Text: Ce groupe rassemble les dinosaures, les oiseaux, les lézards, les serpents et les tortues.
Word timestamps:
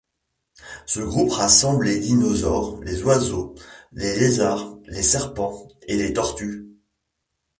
Ce 0.87 0.99
groupe 0.99 1.29
rassemble 1.33 1.85
les 1.85 1.99
dinosaures, 1.99 2.81
les 2.81 3.03
oiseaux, 3.03 3.53
les 3.91 4.17
lézards, 4.19 4.79
les 4.87 5.03
serpents 5.03 5.67
et 5.83 5.95
les 5.95 6.11
tortues. 6.11 6.65